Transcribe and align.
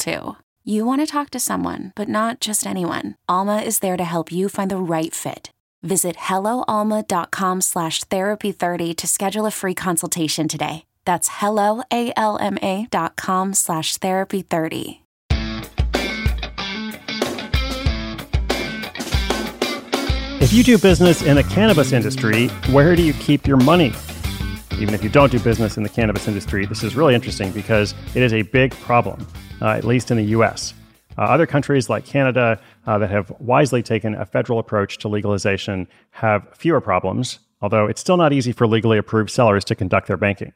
too. 0.00 0.36
You 0.64 0.84
want 0.84 1.00
to 1.00 1.06
talk 1.06 1.30
to 1.30 1.38
someone, 1.38 1.92
but 1.94 2.08
not 2.08 2.40
just 2.40 2.66
anyone. 2.66 3.14
Alma 3.28 3.58
is 3.58 3.78
there 3.78 3.96
to 3.96 4.04
help 4.04 4.32
you 4.32 4.48
find 4.48 4.70
the 4.70 4.76
right 4.76 5.14
fit. 5.14 5.50
Visit 5.82 6.16
helloalma.com 6.16 7.60
slash 7.60 8.04
therapy30 8.04 8.96
to 8.96 9.06
schedule 9.06 9.46
a 9.46 9.50
free 9.50 9.74
consultation 9.74 10.48
today. 10.48 10.84
That's 11.04 11.28
helloalma.com 11.28 13.54
slash 13.54 13.98
therapy30. 13.98 15.00
If 20.42 20.54
you 20.54 20.62
do 20.62 20.78
business 20.78 21.22
in 21.22 21.36
the 21.36 21.42
cannabis 21.42 21.92
industry, 21.92 22.48
where 22.72 22.96
do 22.96 23.02
you 23.02 23.12
keep 23.14 23.46
your 23.46 23.58
money? 23.58 23.92
Even 24.78 24.94
if 24.94 25.04
you 25.04 25.10
don't 25.10 25.30
do 25.30 25.38
business 25.38 25.76
in 25.76 25.82
the 25.82 25.90
cannabis 25.90 26.26
industry, 26.26 26.64
this 26.64 26.82
is 26.82 26.96
really 26.96 27.14
interesting 27.14 27.52
because 27.52 27.94
it 28.14 28.22
is 28.22 28.32
a 28.32 28.40
big 28.42 28.72
problem, 28.72 29.26
at 29.68 29.84
least 29.84 30.10
in 30.10 30.16
the 30.16 30.24
US. 30.36 30.74
Uh, 31.18 31.22
other 31.22 31.46
countries 31.46 31.90
like 31.90 32.04
Canada 32.04 32.60
uh, 32.86 32.98
that 32.98 33.10
have 33.10 33.32
wisely 33.40 33.82
taken 33.82 34.14
a 34.14 34.24
federal 34.24 34.58
approach 34.58 34.98
to 34.98 35.08
legalization 35.08 35.86
have 36.10 36.48
fewer 36.56 36.80
problems, 36.80 37.40
although 37.60 37.86
it's 37.86 38.00
still 38.00 38.16
not 38.16 38.32
easy 38.32 38.52
for 38.52 38.66
legally 38.66 38.98
approved 38.98 39.30
sellers 39.30 39.64
to 39.64 39.74
conduct 39.74 40.06
their 40.06 40.16
banking. 40.16 40.52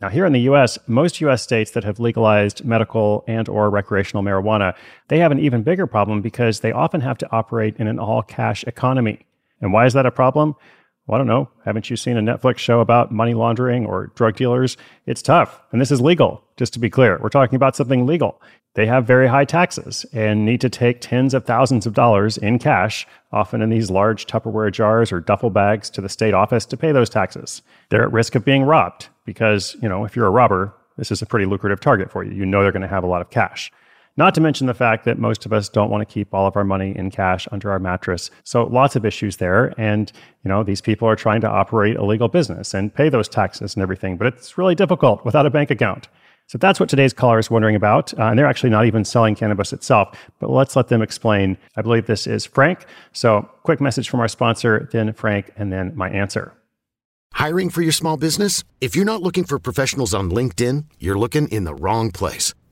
Now, 0.00 0.08
here 0.08 0.26
in 0.26 0.32
the 0.32 0.40
US, 0.40 0.78
most 0.86 1.20
US 1.20 1.42
states 1.42 1.70
that 1.70 1.84
have 1.84 2.00
legalized 2.00 2.64
medical 2.64 3.24
and 3.28 3.48
or 3.48 3.70
recreational 3.70 4.22
marijuana, 4.22 4.74
they 5.08 5.18
have 5.18 5.32
an 5.32 5.38
even 5.38 5.62
bigger 5.62 5.86
problem 5.86 6.20
because 6.20 6.60
they 6.60 6.72
often 6.72 7.00
have 7.00 7.18
to 7.18 7.30
operate 7.30 7.76
in 7.78 7.86
an 7.86 7.98
all 7.98 8.22
cash 8.22 8.64
economy. 8.64 9.24
And 9.60 9.72
why 9.72 9.86
is 9.86 9.92
that 9.92 10.06
a 10.06 10.10
problem? 10.10 10.56
Well, 11.06 11.16
I 11.16 11.18
don't 11.18 11.26
know. 11.26 11.50
Haven't 11.66 11.90
you 11.90 11.96
seen 11.96 12.16
a 12.16 12.22
Netflix 12.22 12.58
show 12.58 12.80
about 12.80 13.12
money 13.12 13.34
laundering 13.34 13.84
or 13.84 14.06
drug 14.14 14.36
dealers? 14.36 14.78
It's 15.04 15.20
tough. 15.20 15.60
And 15.70 15.80
this 15.80 15.90
is 15.90 16.00
legal, 16.00 16.42
just 16.56 16.72
to 16.72 16.78
be 16.78 16.88
clear. 16.88 17.18
We're 17.20 17.28
talking 17.28 17.56
about 17.56 17.76
something 17.76 18.06
legal. 18.06 18.40
They 18.74 18.86
have 18.86 19.06
very 19.06 19.28
high 19.28 19.44
taxes 19.44 20.06
and 20.14 20.46
need 20.46 20.62
to 20.62 20.70
take 20.70 21.00
tens 21.00 21.34
of 21.34 21.44
thousands 21.44 21.84
of 21.86 21.92
dollars 21.92 22.38
in 22.38 22.58
cash, 22.58 23.06
often 23.32 23.60
in 23.60 23.68
these 23.68 23.90
large 23.90 24.26
Tupperware 24.26 24.72
jars 24.72 25.12
or 25.12 25.20
duffel 25.20 25.50
bags, 25.50 25.90
to 25.90 26.00
the 26.00 26.08
state 26.08 26.32
office 26.34 26.64
to 26.66 26.76
pay 26.76 26.90
those 26.90 27.10
taxes. 27.10 27.60
They're 27.90 28.02
at 28.02 28.12
risk 28.12 28.34
of 28.34 28.44
being 28.44 28.62
robbed 28.62 29.08
because, 29.26 29.76
you 29.82 29.88
know, 29.88 30.04
if 30.06 30.16
you're 30.16 30.26
a 30.26 30.30
robber, 30.30 30.74
this 30.96 31.12
is 31.12 31.20
a 31.20 31.26
pretty 31.26 31.44
lucrative 31.44 31.80
target 31.80 32.10
for 32.10 32.24
you. 32.24 32.32
You 32.32 32.46
know 32.46 32.62
they're 32.62 32.72
going 32.72 32.82
to 32.82 32.88
have 32.88 33.04
a 33.04 33.08
lot 33.08 33.20
of 33.20 33.30
cash. 33.30 33.70
Not 34.16 34.34
to 34.36 34.40
mention 34.40 34.68
the 34.68 34.74
fact 34.74 35.04
that 35.04 35.18
most 35.18 35.44
of 35.44 35.52
us 35.52 35.68
don't 35.68 35.90
want 35.90 36.08
to 36.08 36.12
keep 36.12 36.32
all 36.32 36.46
of 36.46 36.56
our 36.56 36.62
money 36.62 36.96
in 36.96 37.10
cash 37.10 37.48
under 37.50 37.72
our 37.72 37.80
mattress. 37.80 38.30
So 38.44 38.64
lots 38.64 38.94
of 38.94 39.04
issues 39.04 39.38
there. 39.38 39.74
And, 39.76 40.12
you 40.44 40.48
know, 40.48 40.62
these 40.62 40.80
people 40.80 41.08
are 41.08 41.16
trying 41.16 41.40
to 41.40 41.48
operate 41.48 41.96
a 41.96 42.04
legal 42.04 42.28
business 42.28 42.74
and 42.74 42.94
pay 42.94 43.08
those 43.08 43.28
taxes 43.28 43.74
and 43.74 43.82
everything, 43.82 44.16
but 44.16 44.28
it's 44.28 44.56
really 44.56 44.76
difficult 44.76 45.24
without 45.24 45.46
a 45.46 45.50
bank 45.50 45.72
account. 45.72 46.08
So 46.46 46.58
that's 46.58 46.78
what 46.78 46.88
today's 46.88 47.12
caller 47.12 47.38
is 47.38 47.50
wondering 47.50 47.74
about. 47.74 48.16
Uh, 48.16 48.24
and 48.24 48.38
they're 48.38 48.46
actually 48.46 48.70
not 48.70 48.86
even 48.86 49.04
selling 49.04 49.34
cannabis 49.34 49.72
itself, 49.72 50.16
but 50.38 50.50
let's 50.50 50.76
let 50.76 50.88
them 50.88 51.02
explain. 51.02 51.56
I 51.76 51.82
believe 51.82 52.06
this 52.06 52.26
is 52.26 52.44
Frank. 52.44 52.84
So 53.12 53.48
quick 53.64 53.80
message 53.80 54.08
from 54.08 54.20
our 54.20 54.28
sponsor, 54.28 54.88
then 54.92 55.12
Frank, 55.14 55.50
and 55.56 55.72
then 55.72 55.96
my 55.96 56.10
answer. 56.10 56.52
Hiring 57.32 57.68
for 57.68 57.82
your 57.82 57.92
small 57.92 58.16
business? 58.16 58.62
If 58.80 58.94
you're 58.94 59.04
not 59.04 59.22
looking 59.22 59.42
for 59.42 59.58
professionals 59.58 60.14
on 60.14 60.30
LinkedIn, 60.30 60.84
you're 61.00 61.18
looking 61.18 61.48
in 61.48 61.64
the 61.64 61.74
wrong 61.74 62.12
place. 62.12 62.54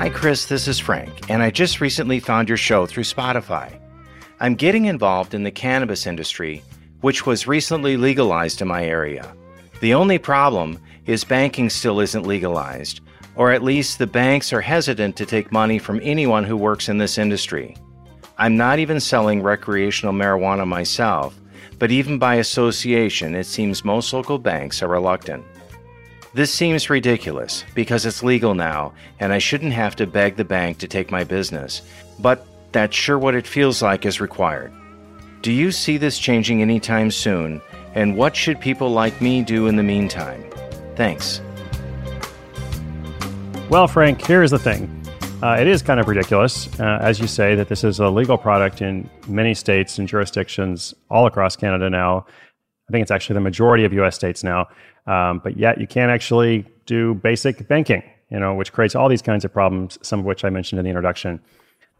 Hi, 0.00 0.08
Chris. 0.08 0.46
This 0.46 0.66
is 0.66 0.78
Frank, 0.78 1.28
and 1.28 1.42
I 1.42 1.50
just 1.50 1.82
recently 1.82 2.20
found 2.20 2.48
your 2.48 2.56
show 2.56 2.86
through 2.86 3.02
Spotify. 3.02 3.78
I'm 4.40 4.54
getting 4.54 4.86
involved 4.86 5.34
in 5.34 5.42
the 5.42 5.50
cannabis 5.50 6.06
industry, 6.06 6.62
which 7.02 7.26
was 7.26 7.46
recently 7.46 7.98
legalized 7.98 8.62
in 8.62 8.68
my 8.68 8.82
area. 8.82 9.36
The 9.82 9.92
only 9.92 10.16
problem 10.16 10.80
is 11.04 11.22
banking 11.22 11.68
still 11.68 12.00
isn't 12.00 12.26
legalized, 12.26 13.02
or 13.36 13.52
at 13.52 13.62
least 13.62 13.98
the 13.98 14.06
banks 14.06 14.54
are 14.54 14.62
hesitant 14.62 15.16
to 15.16 15.26
take 15.26 15.52
money 15.52 15.78
from 15.78 16.00
anyone 16.02 16.44
who 16.44 16.56
works 16.56 16.88
in 16.88 16.96
this 16.96 17.18
industry. 17.18 17.76
I'm 18.38 18.56
not 18.56 18.78
even 18.78 19.00
selling 19.00 19.42
recreational 19.42 20.14
marijuana 20.14 20.66
myself, 20.66 21.38
but 21.78 21.90
even 21.90 22.18
by 22.18 22.36
association, 22.36 23.34
it 23.34 23.44
seems 23.44 23.84
most 23.84 24.14
local 24.14 24.38
banks 24.38 24.82
are 24.82 24.88
reluctant. 24.88 25.44
This 26.32 26.54
seems 26.54 26.88
ridiculous 26.88 27.64
because 27.74 28.06
it's 28.06 28.22
legal 28.22 28.54
now 28.54 28.92
and 29.18 29.32
I 29.32 29.38
shouldn't 29.38 29.72
have 29.72 29.96
to 29.96 30.06
beg 30.06 30.36
the 30.36 30.44
bank 30.44 30.78
to 30.78 30.86
take 30.86 31.10
my 31.10 31.24
business, 31.24 31.82
but 32.20 32.46
that's 32.70 32.94
sure 32.94 33.18
what 33.18 33.34
it 33.34 33.48
feels 33.48 33.82
like 33.82 34.06
is 34.06 34.20
required. 34.20 34.72
Do 35.42 35.50
you 35.50 35.72
see 35.72 35.96
this 35.96 36.20
changing 36.20 36.62
anytime 36.62 37.10
soon? 37.10 37.60
And 37.96 38.16
what 38.16 38.36
should 38.36 38.60
people 38.60 38.90
like 38.90 39.20
me 39.20 39.42
do 39.42 39.66
in 39.66 39.74
the 39.74 39.82
meantime? 39.82 40.44
Thanks. 40.94 41.40
Well, 43.68 43.88
Frank, 43.88 44.24
here's 44.24 44.52
the 44.52 44.58
thing. 44.60 44.88
Uh, 45.42 45.56
it 45.58 45.66
is 45.66 45.82
kind 45.82 45.98
of 45.98 46.06
ridiculous, 46.06 46.68
uh, 46.78 46.98
as 47.00 47.18
you 47.18 47.26
say, 47.26 47.56
that 47.56 47.68
this 47.68 47.82
is 47.82 47.98
a 47.98 48.08
legal 48.08 48.38
product 48.38 48.82
in 48.82 49.10
many 49.26 49.54
states 49.54 49.98
and 49.98 50.06
jurisdictions 50.06 50.94
all 51.10 51.26
across 51.26 51.56
Canada 51.56 51.90
now. 51.90 52.24
I 52.88 52.92
think 52.92 53.02
it's 53.02 53.10
actually 53.10 53.34
the 53.34 53.40
majority 53.40 53.84
of 53.84 53.92
US 53.94 54.14
states 54.14 54.44
now. 54.44 54.68
Um, 55.06 55.40
but 55.42 55.56
yet 55.56 55.80
you 55.80 55.86
can't 55.86 56.10
actually 56.10 56.66
do 56.86 57.14
basic 57.14 57.66
banking, 57.68 58.02
you 58.30 58.38
know, 58.38 58.54
which 58.54 58.72
creates 58.72 58.94
all 58.94 59.08
these 59.08 59.22
kinds 59.22 59.44
of 59.44 59.52
problems, 59.52 59.98
some 60.02 60.20
of 60.20 60.26
which 60.26 60.44
I 60.44 60.50
mentioned 60.50 60.78
in 60.78 60.84
the 60.84 60.90
introduction. 60.90 61.40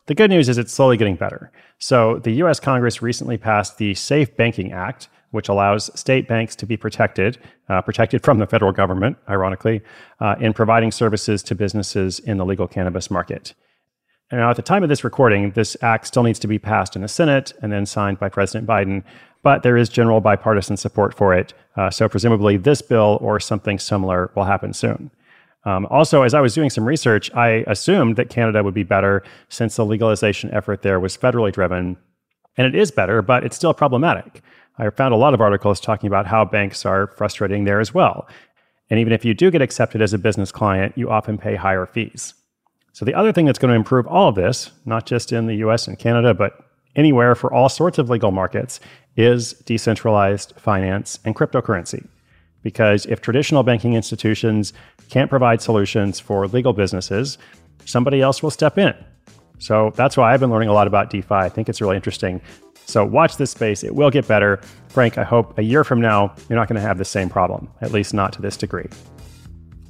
The 0.07 0.15
good 0.15 0.31
news 0.31 0.49
is 0.49 0.59
it's 0.59 0.73
slowly 0.73 0.97
getting 0.97 1.17
better. 1.17 1.53
So 1.79 2.19
the 2.19 2.33
US 2.43 2.59
Congress 2.61 3.01
recently 3.01 3.39
passed 3.39 3.79
the 3.79 3.95
Safe 3.95 4.37
Banking 4.37 4.73
Act, 4.73 5.09
which 5.31 5.49
allows 5.49 5.91
state 5.99 6.27
banks 6.27 6.57
to 6.57 6.67
be 6.67 6.77
protected, 6.77 7.39
uh, 7.69 7.81
protected 7.83 8.23
from 8.23 8.39
the 8.39 8.47
federal 8.47 8.73
government, 8.73 9.17
ironically, 9.29 9.81
uh, 10.21 10.35
in 10.41 10.53
providing 10.53 10.91
services 10.91 11.43
to 11.45 11.55
businesses 11.55 12.19
in 12.19 12.37
the 12.37 12.45
legal 12.45 12.67
cannabis 12.67 13.11
market. 13.11 13.55
And 14.31 14.41
now, 14.41 14.51
at 14.51 14.57
the 14.57 14.63
time 14.63 14.83
of 14.83 14.89
this 14.89 15.03
recording, 15.03 15.51
this 15.53 15.77
act 15.83 16.07
still 16.07 16.23
needs 16.23 16.39
to 16.41 16.49
be 16.49 16.59
passed 16.59 16.95
in 16.95 17.03
the 17.03 17.09
Senate 17.09 17.53
and 17.63 17.73
then 17.73 17.85
signed 17.85 18.19
by 18.19 18.29
President 18.29 18.67
Biden 18.67 19.03
but 19.43 19.63
there 19.63 19.77
is 19.77 19.89
general 19.89 20.21
bipartisan 20.21 20.77
support 20.77 21.15
for 21.15 21.35
it. 21.35 21.55
Uh, 21.77 21.91
so 21.91 22.09
presumably, 22.09 22.57
this 22.57 22.83
bill 22.83 23.19
or 23.21 23.41
something 23.41 23.79
similar 23.79 24.31
will 24.35 24.45
happen 24.45 24.73
soon. 24.73 25.11
Um, 25.65 25.87
also, 25.91 26.23
as 26.23 26.35
I 26.35 26.41
was 26.41 26.55
doing 26.55 26.71
some 26.71 26.85
research, 26.85 27.33
I 27.35 27.65
assumed 27.67 28.17
that 28.17 28.31
Canada 28.31 28.63
would 28.63 28.75
be 28.75 28.83
better 28.83 29.23
since 29.49 29.77
the 29.77 29.85
legalization 29.85 30.51
effort 30.53 30.83
there 30.83 30.99
was 30.99 31.17
federally 31.17 31.53
driven. 31.53 31.97
And 32.57 32.67
it 32.67 32.75
is 32.75 32.91
better, 32.91 33.23
but 33.23 33.45
it's 33.45 33.57
still 33.57 33.75
problematic. 33.75 34.43
I 34.79 34.89
found 34.91 35.13
a 35.13 35.19
lot 35.19 35.35
of 35.35 35.41
articles 35.41 35.81
talking 35.81 36.07
about 36.07 36.27
how 36.27 36.45
banks 36.45 36.87
are 36.87 37.09
frustrating 37.09 37.65
there 37.65 37.81
as 37.81 37.93
well. 37.93 38.27
And 38.89 38.99
even 38.99 39.13
if 39.13 39.25
you 39.25 39.35
do 39.35 39.51
get 39.51 39.63
accepted 39.63 40.03
as 40.03 40.13
a 40.15 40.19
business 40.19 40.51
client, 40.51 40.97
you 40.97 41.11
often 41.11 41.39
pay 41.39 41.55
higher 41.55 41.87
fees. 41.87 42.35
So, 42.93 43.05
the 43.05 43.15
other 43.15 43.33
thing 43.33 43.47
that's 43.47 43.59
going 43.59 43.71
to 43.71 43.77
improve 43.77 44.07
all 44.07 44.29
of 44.29 44.35
this, 44.35 44.71
not 44.85 45.07
just 45.07 45.33
in 45.33 45.47
the 45.47 45.57
US 45.57 45.87
and 45.87 45.99
Canada, 45.99 46.35
but 46.35 46.70
anywhere 46.97 47.35
for 47.35 47.53
all 47.53 47.69
sorts 47.69 47.99
of 47.99 48.11
legal 48.11 48.31
markets, 48.31 48.81
is 49.17 49.53
decentralized 49.53 50.53
finance 50.57 51.19
and 51.25 51.35
cryptocurrency. 51.35 52.07
Because 52.63 53.07
if 53.07 53.21
traditional 53.21 53.63
banking 53.63 53.95
institutions 53.95 54.73
can't 55.09 55.31
provide 55.31 55.63
solutions 55.63 56.21
for 56.21 56.47
legal 56.47 56.73
businesses, 56.73 57.39
somebody 57.85 58.21
else 58.21 58.43
will 58.43 58.51
step 58.51 58.79
in. 58.79 58.95
So 59.59 59.93
that's 59.97 60.17
why 60.17 60.33
I've 60.33 60.41
been 60.41 60.51
learning 60.51 60.69
a 60.69 60.73
lot 60.73 60.87
about 60.87 61.11
DeFi. 61.11 61.35
I 61.35 61.49
think 61.49 61.69
it's 61.69 61.81
really 61.81 61.97
interesting. 61.97 62.41
So 62.87 63.05
watch 63.05 63.37
this 63.37 63.51
space, 63.53 63.85
it 63.85 63.95
will 63.95 64.11
get 64.11 64.27
better. 64.27 64.61
Frank, 64.89 65.17
I 65.17 65.23
hope 65.23 65.57
a 65.59 65.63
year 65.63 65.85
from 65.85 66.01
now, 66.01 66.35
you're 66.49 66.59
not 66.59 66.69
going 66.69 66.81
to 66.81 66.87
have 66.87 66.99
the 66.99 67.05
same 67.05 67.29
problem, 67.29 67.69
at 67.81 67.93
least 67.93 68.13
not 68.13 68.33
to 68.35 68.43
this 68.43 68.57
degree. 68.57 68.89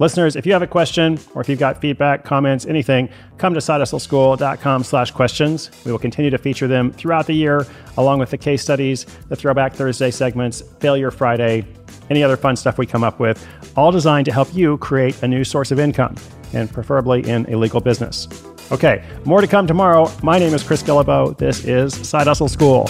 Listeners, 0.01 0.35
if 0.35 0.47
you 0.47 0.53
have 0.53 0.63
a 0.63 0.67
question 0.67 1.19
or 1.35 1.43
if 1.43 1.47
you've 1.47 1.59
got 1.59 1.79
feedback, 1.79 2.25
comments, 2.25 2.65
anything, 2.65 3.07
come 3.37 3.53
to 3.53 3.59
sidehustleschool.com 3.59 4.83
slash 4.83 5.11
questions. 5.11 5.69
We 5.85 5.91
will 5.91 5.99
continue 5.99 6.31
to 6.31 6.39
feature 6.39 6.67
them 6.67 6.91
throughout 6.91 7.27
the 7.27 7.35
year, 7.35 7.67
along 7.97 8.17
with 8.17 8.31
the 8.31 8.37
case 8.39 8.63
studies, 8.63 9.05
the 9.29 9.35
Throwback 9.35 9.75
Thursday 9.75 10.09
segments, 10.09 10.61
Failure 10.79 11.11
Friday, 11.11 11.67
any 12.09 12.23
other 12.23 12.35
fun 12.35 12.55
stuff 12.55 12.79
we 12.79 12.87
come 12.87 13.03
up 13.03 13.19
with, 13.19 13.47
all 13.77 13.91
designed 13.91 14.25
to 14.25 14.33
help 14.33 14.51
you 14.55 14.79
create 14.79 15.21
a 15.21 15.27
new 15.27 15.43
source 15.43 15.69
of 15.69 15.79
income, 15.79 16.15
and 16.53 16.73
preferably 16.73 17.21
in 17.29 17.45
a 17.53 17.55
legal 17.55 17.79
business. 17.79 18.27
Okay, 18.71 19.03
more 19.23 19.39
to 19.39 19.47
come 19.47 19.67
tomorrow. 19.67 20.11
My 20.23 20.39
name 20.39 20.55
is 20.55 20.63
Chris 20.63 20.81
Guillebeau. 20.81 21.37
This 21.37 21.63
is 21.63 21.93
Side 22.09 22.25
Hustle 22.25 22.47
School. 22.47 22.89